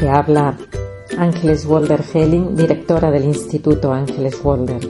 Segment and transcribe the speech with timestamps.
[0.00, 0.56] Te habla
[1.18, 4.80] Ángeles Walder Helling, directora del Instituto Ángeles Walder.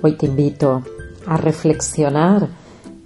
[0.00, 0.84] Hoy te invito
[1.26, 2.46] a reflexionar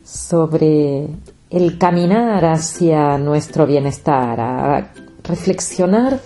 [0.04, 1.08] sobre
[1.48, 4.92] el caminar hacia nuestro bienestar, a
[5.24, 6.20] reflexionar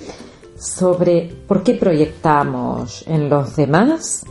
[0.58, 4.27] sobre por qué proyectamos en los demás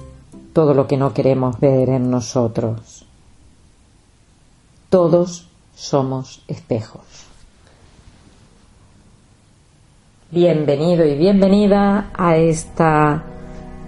[0.51, 3.05] todo lo que no queremos ver en nosotros.
[4.89, 7.34] Todos somos espejos.
[10.31, 13.23] Bienvenido y bienvenida a esta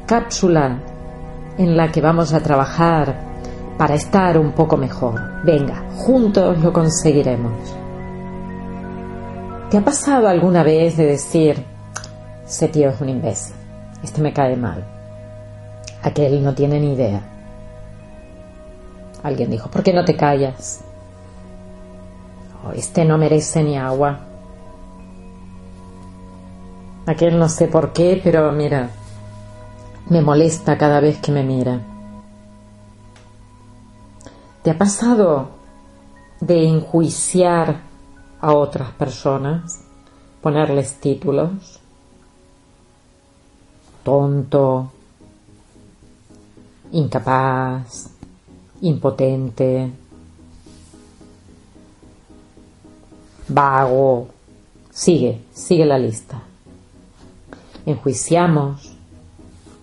[0.06, 0.78] cápsula
[1.58, 3.16] en la que vamos a trabajar
[3.76, 5.20] para estar un poco mejor.
[5.44, 7.54] Venga, juntos lo conseguiremos.
[9.72, 11.66] ¿Te ha pasado alguna vez de decir,
[12.46, 13.56] ese tío es un imbécil,
[14.04, 14.86] este me cae mal,
[16.04, 17.22] aquel no tiene ni idea?
[19.24, 20.82] Alguien dijo, ¿por qué no te callas?
[22.64, 24.27] Oh, este no merece ni agua.
[27.08, 28.90] Aquel no sé por qué, pero mira,
[30.10, 31.80] me molesta cada vez que me mira.
[34.62, 35.48] ¿Te ha pasado
[36.42, 37.80] de enjuiciar
[38.42, 39.86] a otras personas,
[40.42, 41.80] ponerles títulos?
[44.04, 44.92] Tonto,
[46.92, 48.10] incapaz,
[48.82, 49.94] impotente,
[53.48, 54.28] vago.
[54.92, 56.47] Sigue, sigue la lista
[57.88, 58.92] enjuiciamos,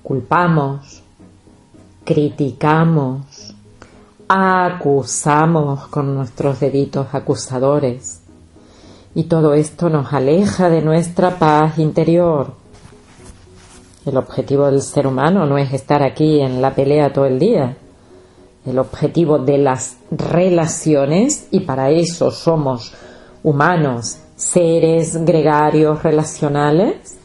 [0.02, 1.02] culpamos,
[2.04, 3.54] criticamos,
[4.28, 8.20] acusamos con nuestros deditos acusadores.
[9.14, 12.52] Y todo esto nos aleja de nuestra paz interior.
[14.04, 17.78] El objetivo del ser humano no es estar aquí en la pelea todo el día.
[18.66, 22.92] El objetivo de las relaciones, y para eso somos
[23.42, 27.18] humanos, seres gregarios relacionales,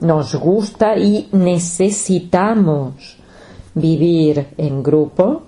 [0.00, 3.16] nos gusta y necesitamos
[3.74, 5.42] vivir en grupo,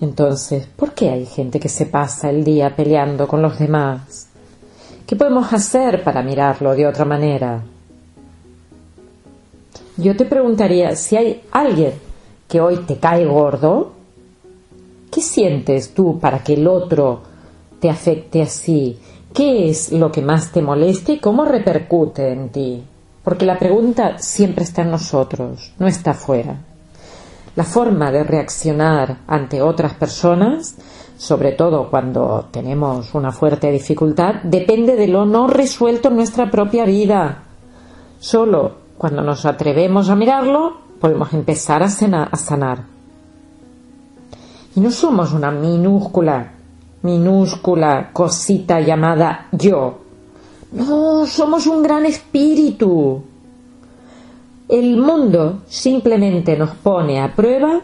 [0.00, 4.28] entonces, ¿por qué hay gente que se pasa el día peleando con los demás?
[5.06, 7.62] ¿Qué podemos hacer para mirarlo de otra manera?
[9.96, 11.92] Yo te preguntaría, si hay alguien
[12.46, 13.92] que hoy te cae gordo,
[15.10, 17.22] ¿qué sientes tú para que el otro
[17.80, 18.98] te afecte así?
[19.32, 22.82] ¿Qué es lo que más te molesta y cómo repercute en ti?
[23.26, 26.58] Porque la pregunta siempre está en nosotros, no está fuera.
[27.56, 30.76] La forma de reaccionar ante otras personas,
[31.18, 36.84] sobre todo cuando tenemos una fuerte dificultad, depende de lo no resuelto en nuestra propia
[36.84, 37.42] vida.
[38.20, 42.84] Solo cuando nos atrevemos a mirarlo, podemos empezar a, a sanar.
[44.76, 46.52] Y no somos una minúscula,
[47.02, 50.05] minúscula cosita llamada yo,
[50.76, 53.22] no, somos un gran espíritu.
[54.68, 57.80] El mundo simplemente nos pone a prueba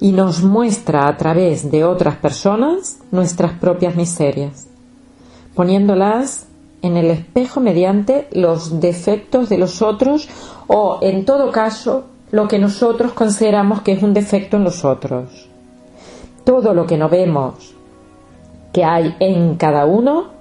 [0.00, 4.66] y nos muestra a través de otras personas nuestras propias miserias,
[5.54, 6.46] poniéndolas
[6.80, 10.28] en el espejo mediante los defectos de los otros
[10.68, 15.48] o, en todo caso, lo que nosotros consideramos que es un defecto en los otros.
[16.44, 17.74] Todo lo que no vemos
[18.72, 20.35] que hay en cada uno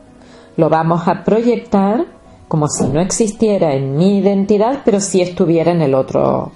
[0.57, 2.05] lo vamos a proyectar
[2.47, 6.51] como si no existiera en mi identidad, pero si estuviera en el otro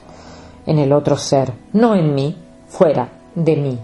[0.65, 2.35] en el otro ser, no en mí,
[2.67, 3.79] fuera de mí.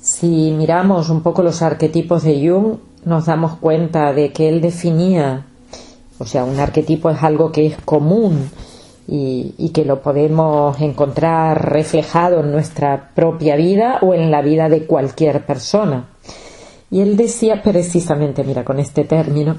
[0.00, 5.46] Si miramos un poco los arquetipos de Jung, nos damos cuenta de que él definía,
[6.18, 8.50] o sea, un arquetipo es algo que es común
[9.08, 14.68] y, y, que lo podemos encontrar reflejado en nuestra propia vida o en la vida
[14.68, 16.06] de cualquier persona.
[16.90, 19.56] Y él decía precisamente, mira, con este término,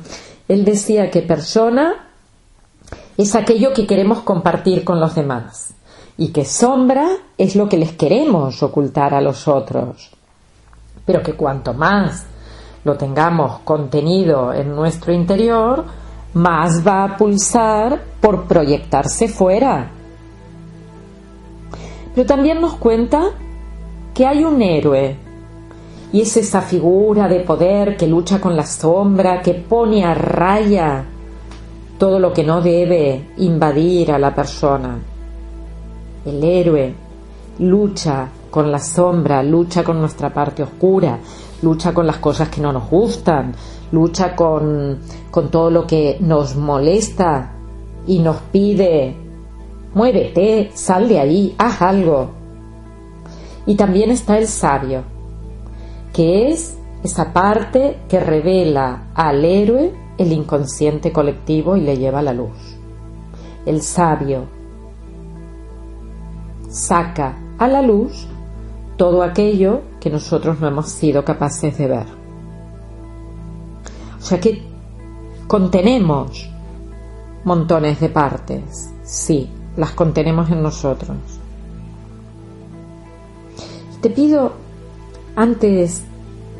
[0.48, 2.08] él decía que persona
[3.18, 5.74] es aquello que queremos compartir con los demás
[6.18, 10.12] y que sombra es lo que les queremos ocultar a los otros.
[11.06, 12.26] Pero que cuanto más
[12.84, 15.84] lo tengamos contenido en nuestro interior,
[16.34, 19.92] más va a pulsar por proyectarse fuera.
[22.16, 23.32] Pero también nos cuenta
[24.14, 25.27] que hay un héroe
[26.12, 31.06] y es esa figura de poder que lucha con la sombra, que pone a raya
[31.98, 34.98] todo lo que no debe invadir a la persona.
[36.26, 36.94] El héroe
[37.60, 41.20] lucha con la sombra, lucha con nuestra parte oscura,
[41.62, 43.54] lucha con las cosas que no nos gustan,
[43.92, 45.00] lucha con,
[45.30, 47.54] con todo lo que nos molesta
[48.06, 49.16] y nos pide,
[49.94, 52.30] muévete, sal de ahí, haz algo.
[53.66, 55.04] Y también está el sabio,
[56.18, 62.24] que es esa parte que revela al héroe el inconsciente colectivo y le lleva a
[62.24, 62.58] la luz.
[63.68, 64.46] El sabio
[66.70, 68.26] saca a la luz
[68.98, 72.08] todo aquello que nosotros no hemos sido capaces de ver.
[74.18, 74.64] O sea que
[75.48, 76.50] contenemos
[77.44, 81.16] montones de partes, sí, las contenemos en nosotros.
[84.02, 84.66] Te pido,
[85.38, 86.02] antes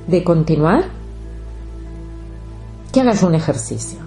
[0.08, 0.86] de continuar,
[2.94, 3.98] que hagas un ejercicio.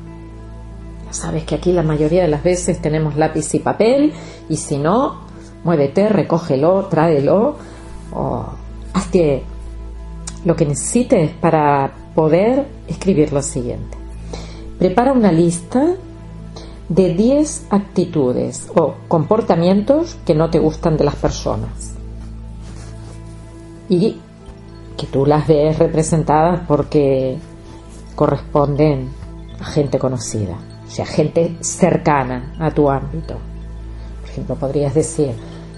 [1.06, 4.12] Ya sabes que aquí la mayoría de las veces tenemos lápiz y papel
[4.49, 5.22] y si no,
[5.64, 7.56] muévete, recógelo, tráelo
[8.14, 8.46] o
[8.94, 9.43] hazte
[10.44, 13.99] lo que necesites para poder escribir lo siguiente.
[14.78, 15.94] Prepara una lista
[16.88, 21.94] de 10 actitudes o comportamientos que no te gustan de las personas
[23.88, 24.20] y
[25.00, 27.38] que tú las ves representadas porque
[28.14, 29.08] corresponden
[29.58, 30.56] a gente conocida,
[30.87, 33.37] o sea, gente cercana a tu ámbito.
[34.20, 35.32] Por ejemplo, podrías decir,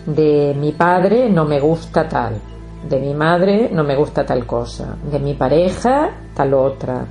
[0.06, 2.34] de mi padre no me gusta tal,
[2.88, 7.06] de mi madre no me gusta tal cosa, de mi pareja tal otra,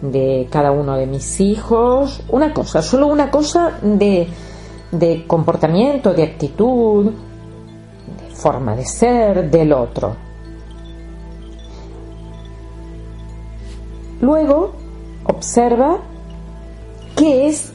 [0.00, 4.26] de cada uno de mis hijos, una cosa, solo una cosa de,
[4.92, 10.24] de comportamiento, de actitud, de forma de ser del otro.
[14.24, 14.72] Luego,
[15.26, 15.98] observa
[17.14, 17.74] qué es,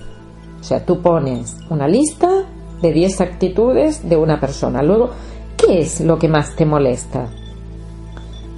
[0.60, 2.46] o sea, tú pones una lista
[2.82, 4.82] de 10 actitudes de una persona.
[4.82, 5.12] Luego,
[5.56, 7.28] ¿qué es lo que más te molesta?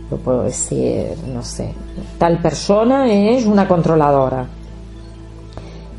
[0.09, 1.73] Yo puedo decir, no sé,
[2.17, 4.47] tal persona es una controladora.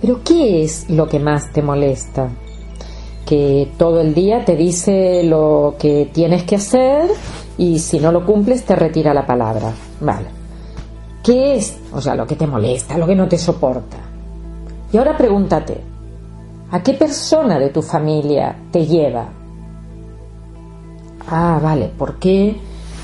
[0.00, 2.30] Pero ¿qué es lo que más te molesta?
[3.26, 7.10] Que todo el día te dice lo que tienes que hacer
[7.58, 9.74] y si no lo cumples te retira la palabra.
[10.00, 10.41] Vale.
[11.22, 11.78] ¿Qué es?
[11.92, 13.98] O sea, lo que te molesta, lo que no te soporta.
[14.92, 15.80] Y ahora pregúntate,
[16.70, 19.28] ¿a qué persona de tu familia te lleva?
[21.28, 22.56] Ah, vale, ¿por qué?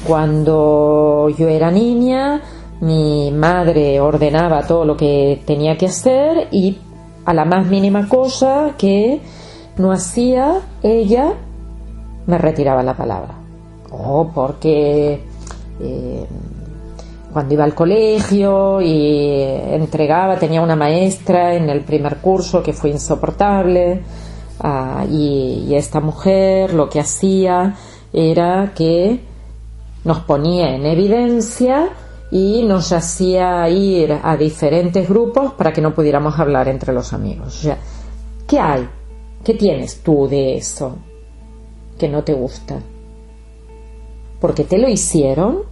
[0.07, 2.43] Cuando yo era niña,
[2.81, 6.79] mi madre ordenaba todo lo que tenía que hacer y
[7.25, 9.21] a la más mínima cosa que
[9.77, 11.35] no hacía, ella
[12.27, 13.35] me retiraba la palabra.
[13.91, 15.23] O oh, porque
[15.81, 16.27] eh,
[17.33, 22.91] cuando iba al colegio y entregaba, tenía una maestra en el primer curso que fue
[22.91, 24.03] insoportable
[24.61, 27.75] ah, y esta mujer lo que hacía
[28.13, 29.21] era que
[30.05, 31.91] nos ponía en evidencia
[32.31, 37.69] y nos hacía ir a diferentes grupos para que no pudiéramos hablar entre los amigos.
[38.47, 38.89] ¿qué hay?
[39.45, 40.97] ¿Qué tienes tú de eso
[41.99, 42.81] que no te gusta?
[44.41, 45.63] Porque te lo hicieron,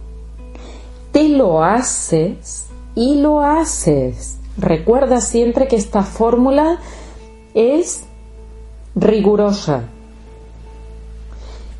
[1.11, 4.37] te lo haces y lo haces.
[4.57, 6.79] Recuerda siempre que esta fórmula
[7.53, 8.03] es
[8.95, 9.83] rigurosa.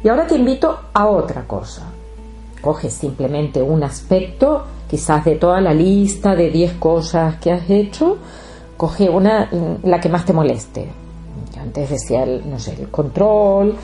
[0.03, 1.91] Y ahora te invito a otra cosa
[2.61, 8.17] coges simplemente un aspecto, quizás de toda la lista de 10 cosas que has hecho,
[8.75, 9.49] coge una,
[9.83, 10.87] la que más te moleste.
[11.59, 13.75] antes decía, el, no sé, el control,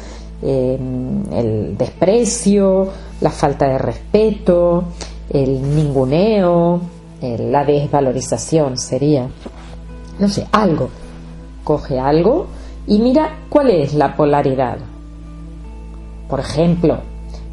[0.41, 2.87] em, el desprecio,
[3.21, 4.83] la falta de respeto,
[5.29, 6.81] el ninguneo,
[7.21, 9.27] la desvalorización sería,
[10.19, 10.89] no sé, algo.
[11.63, 12.47] Coge algo
[12.87, 14.77] y mira cuál es la polaridad.
[16.29, 16.97] Por ejemplo,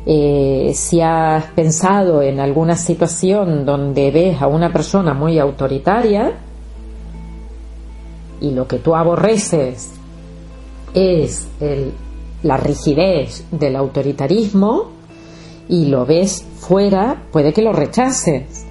[0.07, 6.33] eh, si has pensado en alguna situación donde ves a una persona muy autoritaria
[8.41, 9.93] y lo que tú aborreces
[10.95, 11.47] es
[12.43, 15.00] la rigidez del autoritarismo
[15.71, 18.67] y lo ves fuera, puede que lo rechaces.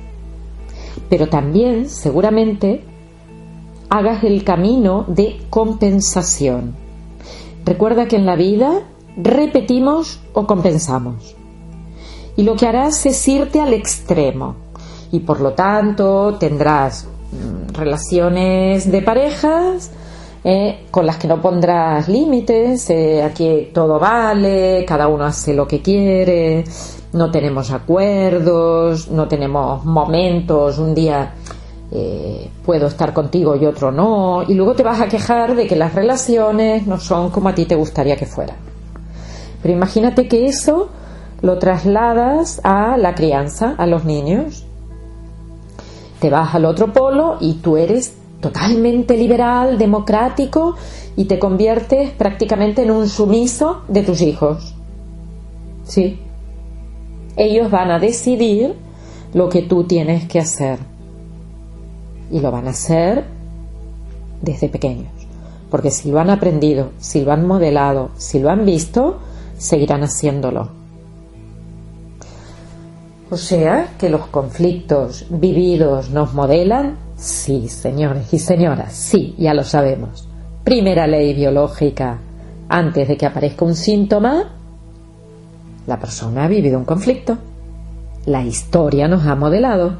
[1.09, 2.83] Pero también seguramente
[3.89, 6.75] hagas el camino de compensación.
[7.65, 8.83] Recuerda que en la vida
[9.15, 11.35] repetimos o compensamos.
[12.35, 14.55] Y lo que harás es irte al extremo
[15.11, 19.91] y por lo tanto tendrás mm, relaciones de parejas
[20.49, 25.67] eh, con las que no pondrás límites, eh, aquí todo vale, cada uno hace lo
[25.67, 26.63] que quiere,
[27.13, 31.33] no tenemos acuerdos, no tenemos momentos, un día
[31.91, 35.75] eh, puedo estar contigo y otro no, y luego te vas a quejar de que
[35.75, 38.57] las relaciones no son como a ti te gustaría que fueran.
[39.61, 40.89] Pero imagínate que eso
[41.41, 44.65] lo trasladas a la crianza, a los niños.
[46.19, 50.75] Te vas al otro polo y tú eres totalmente liberal, democrático
[51.15, 54.73] y te conviertes prácticamente en un sumiso de tus hijos.
[55.83, 56.19] Sí.
[57.35, 58.75] Ellos van a decidir
[59.33, 60.79] lo que tú tienes que hacer.
[62.31, 63.25] Y lo van a hacer
[64.41, 65.11] desde pequeños.
[65.69, 69.19] Porque si lo han aprendido, si lo han modelado, si lo han visto,
[69.57, 70.69] seguirán haciéndolo.
[73.31, 76.97] O sea que los conflictos vividos nos modelan.
[77.19, 80.25] Sí, señores y señoras, sí, ya lo sabemos.
[80.63, 82.17] Primera ley biológica.
[82.69, 84.53] Antes de que aparezca un síntoma,
[85.85, 87.37] la persona ha vivido un conflicto.
[88.25, 89.97] La historia nos ha modelado.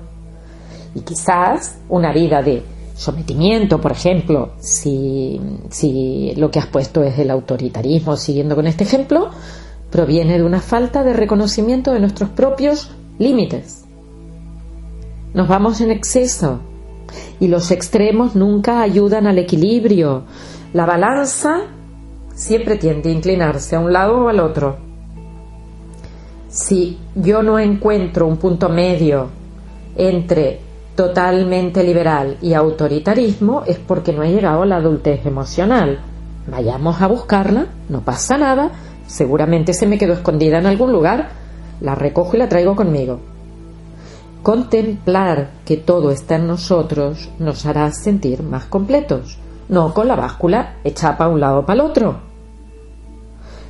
[0.96, 2.64] Y quizás una vida de
[2.96, 8.86] sometimiento, por ejemplo, si, si lo que has puesto es el autoritarismo, siguiendo con este
[8.86, 9.30] ejemplo,
[9.92, 13.84] proviene de una falta de reconocimiento de nuestros propios límites.
[15.34, 16.62] Nos vamos en exceso
[17.40, 20.24] y los extremos nunca ayudan al equilibrio.
[20.74, 21.62] La balanza
[22.34, 24.78] siempre tiende a inclinarse a un lado o al otro.
[26.48, 29.28] Si yo no encuentro un punto medio
[29.96, 30.60] entre
[30.96, 36.00] totalmente liberal y autoritarismo es porque no he llegado a la adultez emocional.
[36.50, 38.72] Vayamos a buscarla, no pasa nada,
[39.08, 41.30] seguramente se me quedó escondida en algún lugar,
[41.82, 43.20] la recojo y la traigo conmigo.
[44.44, 50.78] Contemplar que todo está en nosotros nos hará sentir más completos, no con la báscula
[50.84, 52.20] echada para un lado para el otro.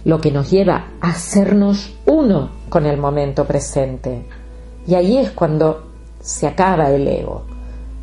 [0.05, 4.25] Lo que nos lleva a hacernos uno con el momento presente.
[4.85, 5.87] Y ahí es cuando
[6.21, 7.43] se acaba el ego.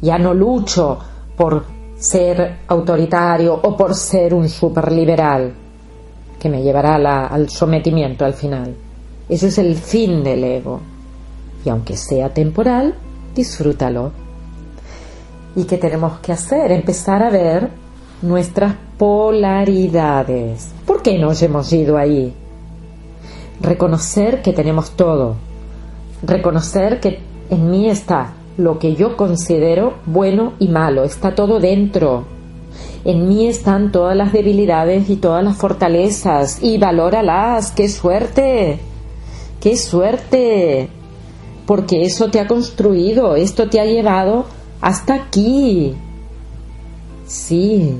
[0.02, 0.99] Ya no lucho
[1.37, 1.64] por
[1.96, 5.54] ser autoritario o por ser un superliberal
[6.38, 8.75] que me llevará al sometimiento al final.
[9.28, 10.80] Eso es el fin del ego.
[11.66, 12.94] Y aunque sea temporal,
[13.35, 14.12] disfrútalo.
[15.56, 16.70] ¿Y qué tenemos que hacer?
[16.70, 17.70] Empezar a ver
[18.23, 20.70] nuestras polaridades.
[20.87, 22.32] ¿Por qué nos hemos ido ahí?
[23.61, 25.35] Reconocer que tenemos todo.
[26.23, 27.18] Reconocer que
[27.50, 32.26] en mí está lo que yo considero bueno y malo, está todo dentro.
[33.04, 38.78] En mí están todas las debilidades y todas las fortalezas y valóralas, qué suerte,
[39.61, 40.90] qué suerte,
[41.66, 44.46] porque eso te ha construido, esto te ha llevado
[44.80, 45.94] hasta aquí.
[47.26, 47.96] Sí,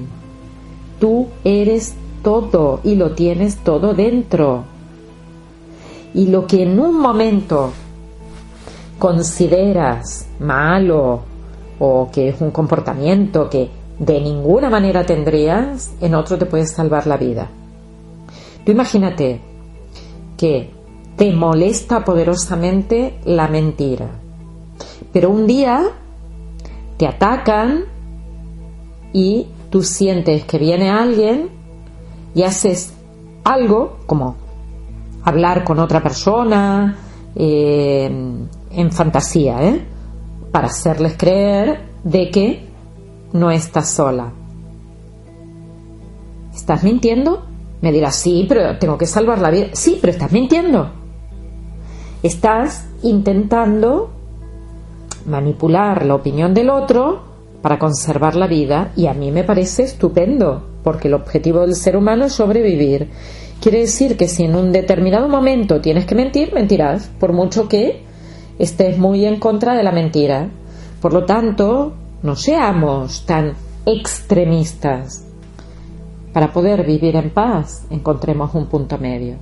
[1.01, 4.65] tú eres todo y lo tienes todo dentro.
[6.15, 7.73] Y lo que en un momento
[8.99, 11.21] consideras malo
[11.79, 13.69] o que es un comportamiento que
[13.99, 17.51] de ninguna manera tendrías, en otro te puedes salvar la vida.
[18.65, 19.41] Tú imagínate
[20.37, 20.71] que
[21.17, 24.09] te molesta poderosamente la mentira,
[25.13, 25.83] pero un día
[26.99, 27.85] te atacan
[29.13, 31.49] y tú sientes que viene alguien
[32.35, 32.93] y haces
[33.45, 34.37] algo como
[35.25, 36.97] hablar con otra persona,
[37.35, 38.11] eh,
[38.71, 39.85] en fantasía, ¿eh?
[40.53, 42.67] Para hacerles creer de que
[43.33, 44.33] no estás sola.
[46.55, 47.45] ¿Estás mintiendo?
[47.83, 49.67] Me dirás, sí, pero tengo que salvar la vida.
[49.73, 50.91] Sí, pero estás mintiendo.
[52.23, 54.11] Estás intentando
[55.27, 57.21] manipular la opinión del otro
[57.61, 61.97] para conservar la vida y a mí me parece estupendo, porque el objetivo del ser
[61.97, 63.11] humano es sobrevivir.
[63.61, 68.03] Quiere decir que si en un determinado momento tienes que mentir, mentirás, por mucho que
[68.59, 70.49] estés muy en contra de la mentira.
[71.01, 71.93] Por lo tanto,
[72.23, 73.55] no seamos tan
[73.85, 75.27] extremistas.
[76.33, 79.37] Para poder vivir en paz, encontremos un punto medio.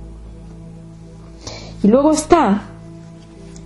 [1.85, 2.63] Y luego está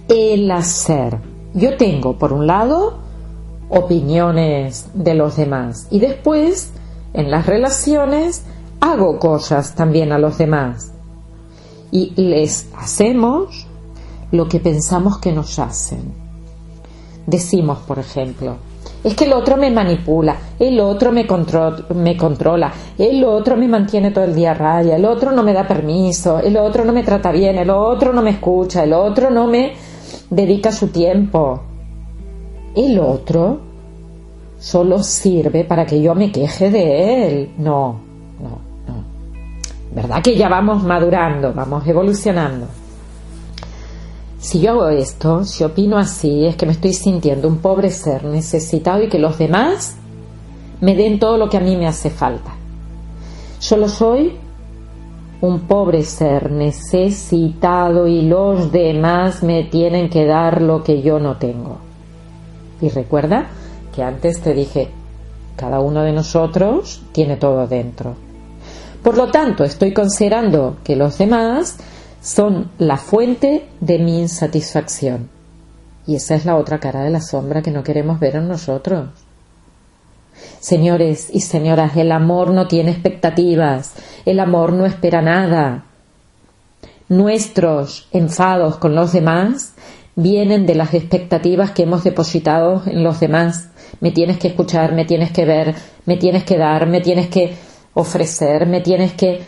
[0.10, 1.20] el hacer.
[1.54, 2.98] Yo tengo, por un lado,
[3.70, 6.74] opiniones de los demás y después,
[7.14, 8.44] en las relaciones,
[8.82, 10.92] hago cosas también a los demás.
[11.92, 13.68] Y les hacemos
[14.34, 16.14] lo que pensamos que nos hacen.
[17.26, 18.58] Decimos, por ejemplo,
[19.04, 21.26] es que el otro me manipula, el otro me,
[21.96, 25.54] me controla, el otro me mantiene todo el día a raya, el otro no me
[25.54, 29.30] da permiso, el otro no me trata bien, el otro no me escucha, el otro
[29.30, 29.74] no me
[30.30, 31.62] dedica su tiempo.
[32.76, 33.60] El otro
[34.60, 37.52] solo sirve para que yo me queje de él.
[37.58, 38.00] No,
[38.40, 39.04] no, no.
[39.96, 42.68] ¿Verdad que ya vamos madurando, vamos evolucionando?
[44.40, 48.24] Si yo hago esto, si opino así, es que me estoy sintiendo un pobre ser
[48.24, 49.98] necesitado y que los demás
[50.80, 52.52] me den todo lo que a mí me hace falta.
[53.60, 54.38] Solo soy
[55.42, 61.36] un pobre ser necesitado y los demás me tienen que dar lo que yo no
[61.36, 61.80] tengo.
[62.82, 63.48] Y recuerda
[63.94, 64.90] que antes te dije,
[65.58, 68.16] cada uno de nosotros tiene todo dentro.
[69.04, 71.78] Por lo tanto, estoy considerando que los demás
[72.22, 75.30] son la fuente de mi insatisfacción.
[76.06, 79.10] Y esa es la otra cara de la sombra que no queremos ver en nosotros.
[80.60, 83.94] Señores y señoras, el amor no tiene expectativas,
[84.26, 85.86] el amor no espera nada.
[87.08, 89.74] Nuestros enfados con los demás
[90.16, 93.70] vienen de las expectativas que hemos depositado en los demás.
[94.02, 97.56] Me tienes que escuchar, me tienes que ver, me tienes que dar, me tienes que
[97.94, 99.44] ofrecer, me tienes que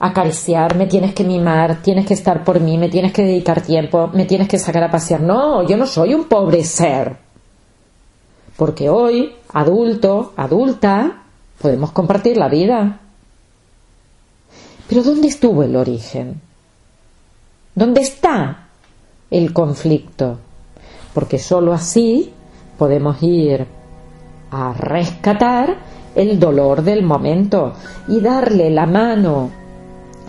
[0.00, 4.08] acariciar, me tienes que mimar, tienes que estar por mí, me tienes que dedicar tiempo,
[4.14, 5.20] me tienes que sacar a pasear.
[5.20, 7.16] No, yo no soy un pobre ser.
[8.56, 11.22] Porque hoy, adulto, adulta,
[11.60, 13.00] podemos compartir la vida.
[14.88, 16.40] Pero ¿dónde estuvo el origen?
[17.74, 18.68] ¿Dónde está
[19.30, 20.38] el conflicto?
[21.12, 22.32] Porque sólo así
[22.78, 23.66] podemos ir
[24.50, 25.76] a rescatar
[26.14, 27.74] el dolor del momento
[28.08, 29.59] y darle la mano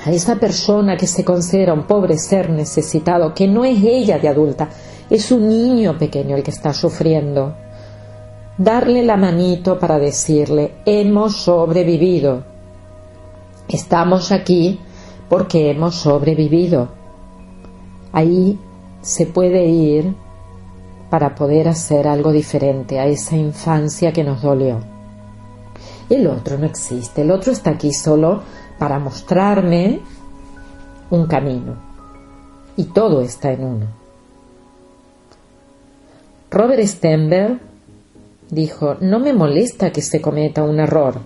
[0.03, 4.27] a esa persona que se considera un pobre ser necesitado, que no es ella de
[4.27, 4.69] adulta,
[5.09, 7.53] es un niño pequeño el que está sufriendo.
[8.57, 12.43] Darle la manito para decirle, hemos sobrevivido.
[13.67, 14.79] Estamos aquí
[15.29, 16.89] porque hemos sobrevivido.
[18.11, 18.59] Ahí
[19.01, 20.15] se puede ir
[21.09, 24.90] para poder hacer algo diferente a esa infancia que nos dolió.
[26.11, 28.43] El otro no existe, el otro está aquí solo
[28.77, 30.01] para mostrarme
[31.09, 31.75] un camino.
[32.75, 33.85] Y todo está en uno.
[36.49, 37.61] Robert Stenberg
[38.49, 41.21] dijo, no me molesta que se cometa un error.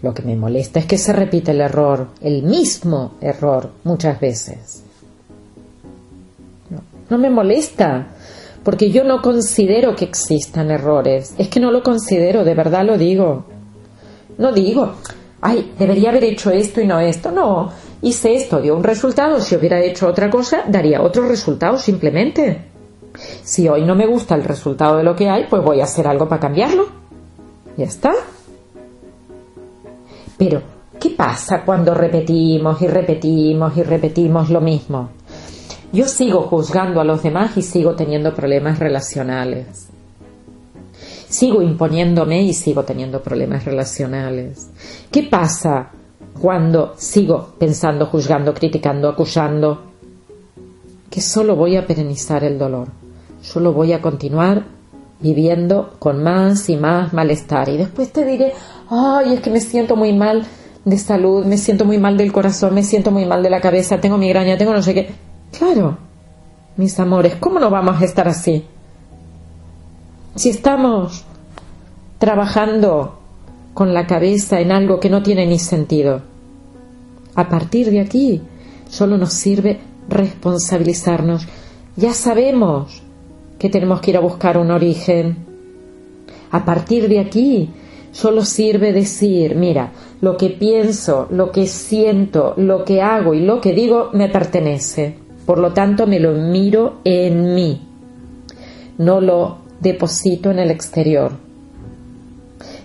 [0.00, 4.84] Lo que me molesta es que se repite el error, el mismo error, muchas veces.
[6.70, 8.06] No, no me molesta,
[8.62, 11.34] porque yo no considero que existan errores.
[11.36, 13.57] Es que no lo considero, de verdad lo digo.
[14.38, 14.92] No digo,
[15.40, 17.30] ay, debería haber hecho esto y no esto.
[17.32, 17.70] No,
[18.02, 19.40] hice esto, dio un resultado.
[19.40, 22.66] Si hubiera hecho otra cosa, daría otro resultado simplemente.
[23.42, 26.06] Si hoy no me gusta el resultado de lo que hay, pues voy a hacer
[26.06, 26.86] algo para cambiarlo.
[27.76, 28.12] Ya está.
[30.36, 30.62] Pero,
[31.00, 35.10] ¿qué pasa cuando repetimos y repetimos y repetimos lo mismo?
[35.92, 39.87] Yo sigo juzgando a los demás y sigo teniendo problemas relacionales
[41.28, 44.70] sigo imponiéndome y sigo teniendo problemas relacionales.
[45.10, 45.90] ¿Qué pasa
[46.40, 49.82] cuando sigo pensando, juzgando, criticando, acusando?
[51.10, 52.88] Que solo voy a perenizar el dolor,
[53.40, 54.64] solo voy a continuar
[55.20, 57.68] viviendo con más y más malestar.
[57.68, 58.52] Y después te diré,
[58.88, 60.46] ay, es que me siento muy mal
[60.84, 64.00] de salud, me siento muy mal del corazón, me siento muy mal de la cabeza,
[64.00, 65.10] tengo migraña, tengo no sé qué.
[65.56, 65.98] Claro,
[66.76, 68.64] mis amores, ¿cómo no vamos a estar así?
[70.36, 71.24] Si estamos
[72.18, 73.18] trabajando
[73.74, 76.22] con la cabeza en algo que no tiene ni sentido,
[77.34, 78.42] a partir de aquí
[78.88, 81.46] solo nos sirve responsabilizarnos.
[81.96, 83.02] Ya sabemos
[83.58, 85.36] que tenemos que ir a buscar un origen.
[86.50, 87.70] A partir de aquí
[88.12, 93.60] solo sirve decir, mira, lo que pienso, lo que siento, lo que hago y lo
[93.60, 95.16] que digo me pertenece.
[95.44, 97.82] Por lo tanto, me lo miro en mí.
[98.98, 101.32] No lo deposito en el exterior.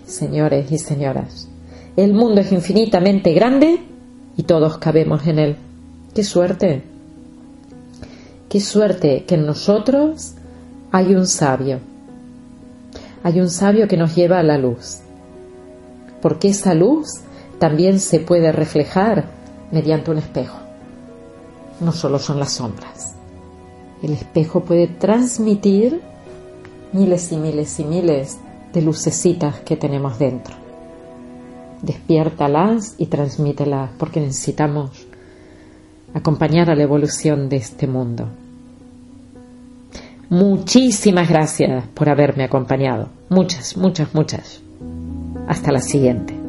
[0.06, 1.48] Señores y señoras,
[1.96, 3.80] el mundo es infinitamente grande
[4.38, 5.56] y todos cabemos en él.
[6.14, 6.84] ¡Qué suerte!
[8.50, 10.34] ¡Qué suerte que en nosotros
[10.92, 11.80] hay un sabio!
[13.24, 15.00] Hay un sabio que nos lleva a la luz.
[16.22, 17.22] Porque esa luz
[17.58, 19.26] también se puede reflejar
[19.72, 20.58] mediante un espejo.
[21.80, 23.16] No solo son las sombras.
[24.02, 26.02] El espejo puede transmitir
[26.94, 28.38] miles y miles y miles
[28.72, 30.56] de lucecitas que tenemos dentro.
[31.82, 35.06] Despiértalas y transmítelas porque necesitamos
[36.14, 38.30] acompañar a la evolución de este mundo.
[40.30, 43.10] Muchísimas gracias por haberme acompañado.
[43.30, 44.62] Muchas, muchas, muchas.
[45.48, 46.43] Hasta la siguiente.